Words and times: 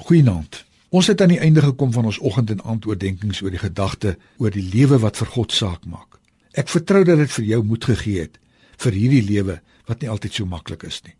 Goeienaand. 0.00 0.64
Ons 0.88 1.06
het 1.06 1.20
aan 1.20 1.34
die 1.34 1.42
einde 1.44 1.60
gekom 1.60 1.92
van 1.92 2.06
ons 2.08 2.18
oggend 2.18 2.50
en 2.50 2.62
aand 2.64 2.86
oordeenkings 2.88 3.42
oor 3.44 3.52
die 3.52 3.60
gedagte 3.60 4.14
oor 4.40 4.50
die 4.50 4.64
lewe 4.64 4.98
wat 5.02 5.18
vir 5.20 5.28
God 5.34 5.52
saak 5.52 5.84
maak. 5.84 6.16
Ek 6.56 6.72
vertrou 6.72 7.02
dat 7.04 7.20
dit 7.20 7.30
vir 7.30 7.44
jou 7.50 7.60
moed 7.68 7.84
gegee 7.84 8.24
het 8.24 8.40
vir 8.80 8.96
hierdie 8.96 9.22
lewe 9.26 9.58
wat 9.90 10.00
nie 10.00 10.08
altyd 10.08 10.38
so 10.38 10.48
maklik 10.48 10.86
is 10.88 11.02
nie. 11.04 11.14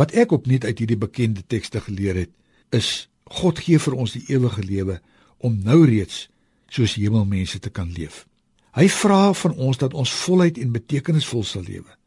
Wat 0.00 0.14
ek 0.16 0.32
opnuut 0.32 0.64
uit 0.64 0.80
hierdie 0.80 0.98
bekende 0.98 1.44
tekste 1.44 1.84
geleer 1.84 2.22
het, 2.24 2.32
is 2.72 3.10
God 3.28 3.60
gee 3.60 3.78
vir 3.78 3.98
ons 4.00 4.16
die 4.16 4.24
ewige 4.32 4.64
lewe 4.64 4.98
om 5.44 5.60
nou 5.60 5.82
reeds 5.84 6.26
soos 6.72 6.96
hemelmense 6.96 7.60
te 7.60 7.70
kan 7.70 7.92
leef. 7.92 8.24
Hy 8.72 8.88
vra 8.88 9.32
van 9.36 9.54
ons 9.60 9.76
dat 9.76 9.92
ons 9.92 10.18
voluit 10.24 10.56
en 10.58 10.72
betekenisvol 10.72 11.44
sal 11.44 11.68
lewe, 11.68 11.98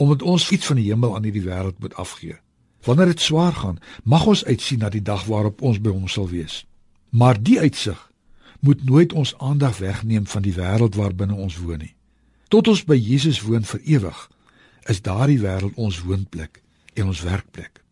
omdat 0.00 0.24
ons 0.24 0.48
iets 0.50 0.72
van 0.72 0.80
die 0.80 0.88
hemel 0.88 1.12
aan 1.14 1.28
hierdie 1.28 1.44
wêreld 1.44 1.76
moet 1.84 1.94
afgee. 2.00 2.40
Wanneer 2.84 3.06
dit 3.06 3.20
swaar 3.20 3.52
gaan, 3.52 3.78
mag 4.04 4.26
ons 4.26 4.44
uitsien 4.44 4.78
na 4.78 4.88
die 4.88 5.02
dag 5.02 5.24
waarop 5.24 5.62
ons 5.62 5.80
by 5.80 5.90
hom 5.90 6.08
sal 6.08 6.28
wees. 6.28 6.64
Maar 7.10 7.42
die 7.42 7.58
uitsig 7.60 8.10
moet 8.60 8.84
nooit 8.84 9.12
ons 9.12 9.34
aandag 9.38 9.78
wegneem 9.78 10.26
van 10.26 10.42
die 10.42 10.54
wêreld 10.54 10.94
waarbinne 10.94 11.34
ons 11.34 11.58
woon 11.58 11.78
nie. 11.78 11.94
Tot 12.48 12.68
ons 12.68 12.84
by 12.84 12.96
Jesus 12.96 13.40
woon 13.44 13.64
vir 13.64 13.80
ewig, 13.84 14.18
is 14.88 15.02
daardie 15.02 15.40
wêreld 15.42 15.76
ons 15.76 16.00
woonplek 16.02 16.62
en 16.94 17.12
ons 17.12 17.22
werkplek. 17.22 17.82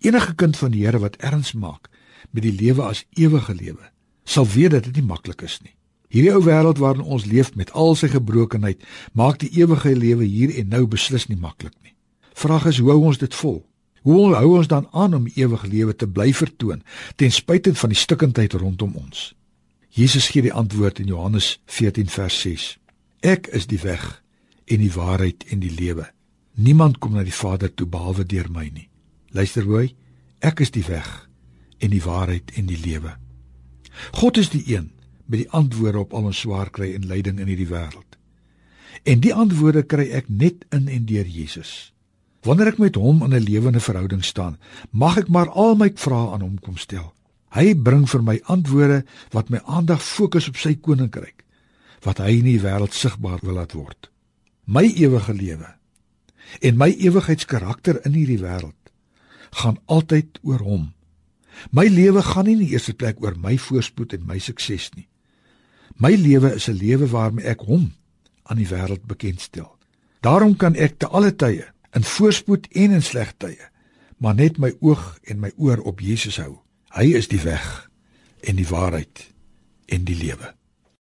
Enige 0.00 0.34
kind 0.34 0.56
van 0.56 0.70
die 0.70 0.84
Here 0.84 1.00
wat 1.02 1.16
erns 1.16 1.52
maak 1.52 1.90
met 2.30 2.42
die 2.42 2.54
lewe 2.54 2.82
as 2.82 3.04
ewige 3.14 3.54
lewe, 3.54 3.90
sal 4.24 4.46
weet 4.48 4.70
dat 4.70 4.84
dit 4.88 5.00
nie 5.00 5.08
maklik 5.08 5.42
is 5.42 5.58
nie. 5.62 5.74
Hierdie 6.14 6.32
ou 6.34 6.44
wêreld 6.46 6.78
waarin 6.78 7.02
ons 7.02 7.26
leef 7.26 7.54
met 7.58 7.72
al 7.72 7.96
sy 7.98 8.08
gebrokenheid, 8.12 8.82
maak 9.12 9.40
die 9.42 9.50
ewige 9.58 9.96
lewe 9.96 10.24
hier 10.24 10.54
en 10.60 10.70
nou 10.70 10.84
beslis 10.86 11.26
nie 11.28 11.38
maklik 11.38 11.74
nie. 11.82 11.94
Vraag 12.34 12.68
is 12.70 12.78
hoe 12.78 12.92
hou 12.92 13.00
ons 13.10 13.18
dit 13.18 13.34
vol? 13.34 13.64
Hoe 14.04 14.34
hou 14.36 14.56
ons 14.58 14.68
dan 14.68 14.84
aan 14.92 15.14
om 15.16 15.26
ewige 15.32 15.68
lewe 15.68 15.94
te 15.96 16.06
bly 16.08 16.32
vertoon 16.36 16.82
ten 17.16 17.32
spyte 17.32 17.72
van 17.74 17.92
die 17.92 17.98
stikkindheid 17.98 18.52
rondom 18.60 18.92
ons? 19.00 19.32
Jesus 19.88 20.28
gee 20.28 20.44
die 20.44 20.52
antwoord 20.52 20.98
in 21.00 21.08
Johannes 21.08 21.54
14 21.72 22.10
vers 22.12 22.40
6. 22.44 22.66
Ek 23.24 23.48
is 23.56 23.64
die 23.70 23.80
weg 23.80 24.02
en 24.68 24.82
die 24.84 24.92
waarheid 24.92 25.46
en 25.48 25.62
die 25.62 25.72
lewe. 25.72 26.04
Niemand 26.54 26.98
kom 27.00 27.16
na 27.16 27.24
die 27.24 27.32
Vader 27.32 27.72
toe 27.72 27.86
behalwe 27.88 28.26
deur 28.28 28.50
my 28.52 28.66
nie. 28.74 28.90
Luister 29.32 29.64
hoor, 29.64 29.88
ek 30.44 30.60
is 30.60 30.74
die 30.74 30.84
weg 30.84 31.08
en 31.80 31.94
die 31.94 32.02
waarheid 32.04 32.52
en 32.60 32.68
die 32.68 32.80
lewe. 32.84 33.16
God 34.20 34.36
is 34.36 34.52
die 34.52 34.66
een 34.68 34.90
met 35.24 35.46
die 35.46 35.50
antwoorde 35.56 36.04
op 36.04 36.12
al 36.12 36.28
ons 36.28 36.44
swaar 36.44 36.68
kry 36.68 36.92
en 36.92 37.08
lyding 37.08 37.40
in 37.40 37.48
hierdie 37.48 37.70
wêreld. 37.72 38.20
En 39.08 39.24
die 39.24 39.32
antwoorde 39.32 39.86
kry 39.88 40.10
ek 40.12 40.28
net 40.28 40.68
in 40.76 40.92
en 40.92 41.08
deur 41.08 41.24
Jesus. 41.24 41.94
Wanneer 42.44 42.74
ek 42.74 42.80
met 42.82 42.96
hom 43.00 43.22
in 43.24 43.32
'n 43.32 43.46
lewende 43.48 43.80
verhouding 43.80 44.24
staan, 44.24 44.58
mag 44.90 45.16
ek 45.16 45.28
maar 45.28 45.48
al 45.48 45.74
my 45.80 45.90
vrae 45.94 46.32
aan 46.32 46.40
hom 46.40 46.58
kom 46.60 46.76
stel. 46.76 47.14
Hy 47.56 47.74
bring 47.74 48.08
vir 48.08 48.22
my 48.22 48.40
antwoorde 48.44 49.04
wat 49.30 49.48
my 49.48 49.60
aandag 49.64 50.02
fokus 50.02 50.48
op 50.48 50.56
sy 50.56 50.74
koninkryk, 50.74 51.44
wat 52.02 52.18
hy 52.18 52.38
in 52.38 52.44
die 52.44 52.60
wêreld 52.60 52.92
sigbaar 52.92 53.38
wil 53.42 53.54
laat 53.54 53.72
word. 53.72 54.10
My 54.64 54.84
ewige 54.84 55.34
lewe 55.34 55.74
en 56.60 56.76
my 56.76 56.90
ewigheidskarakter 56.90 58.04
in 58.04 58.12
hierdie 58.12 58.38
wêreld 58.38 58.92
gaan 59.50 59.78
altyd 59.86 60.38
oor 60.42 60.60
hom. 60.60 60.92
My 61.70 61.86
lewe 61.88 62.22
gaan 62.22 62.44
nie 62.44 62.52
in 62.52 62.64
die 62.66 62.72
eerste 62.74 62.94
plek 62.94 63.22
oor 63.22 63.34
my 63.38 63.56
voorspoed 63.58 64.12
en 64.12 64.26
my 64.26 64.38
sukses 64.38 64.90
nie. 64.94 65.08
My 65.96 66.14
lewe 66.14 66.54
is 66.54 66.68
'n 66.68 66.76
lewe 66.76 67.06
waarmee 67.06 67.46
ek 67.46 67.60
hom 67.60 67.92
aan 68.42 68.56
die 68.56 68.68
wêreld 68.68 69.06
bekendstel. 69.06 69.76
Daarom 70.20 70.56
kan 70.56 70.74
ek 70.74 70.98
te 70.98 71.06
alle 71.06 71.36
tye 71.36 71.73
in 71.94 72.04
voorspoed 72.04 72.66
en 72.72 72.90
in 72.90 73.02
slegte 73.02 73.46
tye, 73.46 73.70
maar 74.18 74.34
net 74.34 74.58
my 74.58 74.72
oog 74.80 75.18
en 75.30 75.40
my 75.42 75.52
oor 75.56 75.82
op 75.86 76.00
Jesus 76.00 76.38
hou. 76.42 76.58
Hy 76.94 77.14
is 77.18 77.28
die 77.30 77.40
weg 77.42 77.66
en 78.46 78.58
die 78.58 78.68
waarheid 78.68 79.26
en 79.86 80.04
die 80.06 80.16
lewe. 80.16 80.54